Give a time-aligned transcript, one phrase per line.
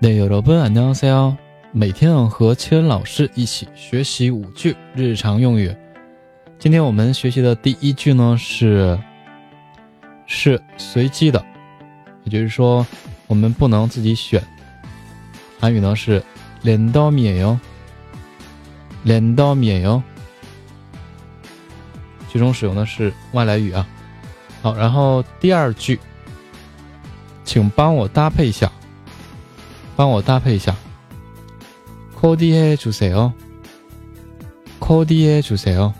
[0.00, 1.36] 네여러분안녕하세요
[1.72, 5.74] 每天和千恩老师一起学习五句日常用语。
[6.58, 8.98] 今天我们学习的第一句呢是
[10.26, 11.44] 是随机的，
[12.22, 12.86] 也就是说
[13.26, 14.42] 我们不能自己选。
[15.58, 16.22] 韩语呢是
[16.62, 17.58] 랜덤이에 요，
[19.04, 20.02] 랜덤이에 요。
[22.28, 23.86] 句中使用的是外来语啊。
[24.62, 25.98] 好，然后第二句，
[27.44, 28.70] 请帮我搭配一下。
[29.98, 30.74] 帮我搭配一下。
[32.20, 33.32] 코디해주세 요。
[34.80, 35.92] 코디해주세 요。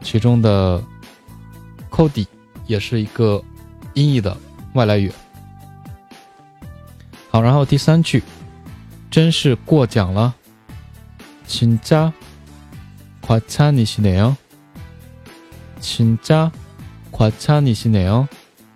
[0.00, 0.82] 其中的
[1.90, 2.26] “kodi”
[2.66, 3.42] 也是一个
[3.92, 4.36] 音译的
[4.72, 5.12] 外来语。
[7.30, 8.22] 好，然后第三句，
[9.10, 10.34] 真是过奖了。
[11.46, 14.34] 진짜과찬이시네 요。
[15.80, 18.26] 진짜과찬이시네 요。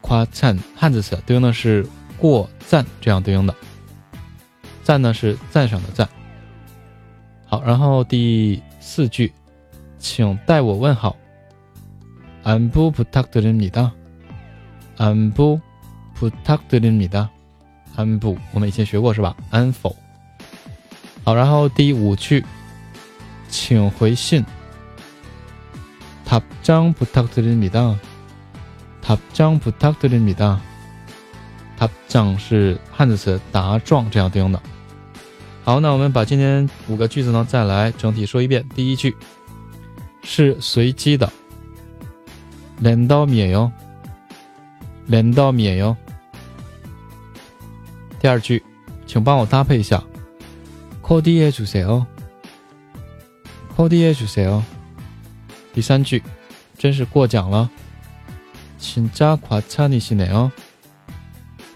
[0.03, 1.87] 夸赞汉字词对应的是。
[2.21, 3.55] 过赞这样对应的，
[4.83, 6.09] 赞呢是赞赏的赞。
[7.47, 9.33] 好，然后第四句，
[9.99, 11.17] 请代我问好。
[12.45, 13.93] 안부부탁드립니 다。
[14.99, 17.31] 안부부탁드립니 다。
[17.97, 19.37] 安部我们以前学过是吧？
[19.51, 19.97] 安否？
[21.25, 22.45] 好，然后第五句，
[23.49, 24.45] 请回信。
[26.25, 27.97] 답장부탁드립니 다。
[29.03, 30.61] 답장부탁드립니 다。
[31.82, 34.62] 它像是汉字词，答状这样对应的。
[35.64, 38.64] 好，那我们把今天五个句子呢再来整体说一遍。
[38.76, 39.16] 第一句
[40.22, 41.28] 是随机的，
[42.82, 43.72] 镰刀免哟，
[45.08, 45.98] 镰刀免哟。
[48.20, 48.64] 第二句，
[49.08, 50.04] 请帮我搭配一下
[51.02, 54.62] ，Cody H C O，Cody H C O。
[55.74, 56.22] 第三句，
[56.78, 57.68] 真是过奖了，
[58.78, 60.52] 请加夸差你些内哦。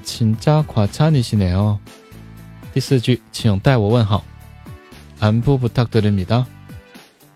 [0.04, 1.78] 请加夸查尼西内哦。
[2.72, 4.24] 第四句，请代我问好。
[5.20, 6.46] 안부부탁드립니 다。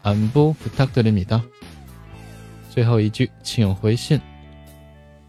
[0.02, 1.42] 안부부탁드립니 다。
[2.70, 4.20] 最后一句，请回信。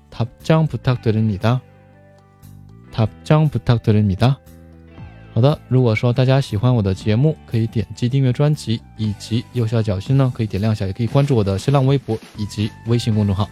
[0.09, 1.59] 답장부탁드립니 다。
[2.94, 4.38] 답장부탁드립니 다。
[5.34, 13.50] 好的，如果说大家喜欢我的节目，可以点击订阅专辑，以及右下角心呢可以点亮一下，也可以关注我的新浪微博以及微信公众号。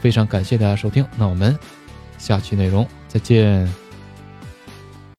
[0.00, 1.58] 非常感谢大家收听，那我们。
[2.18, 2.86] 下期内容
[3.17, 3.86] 再见。